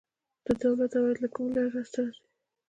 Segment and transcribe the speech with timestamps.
[0.45, 2.23] د دولت عواید له کومې لارې لاسته راځي؟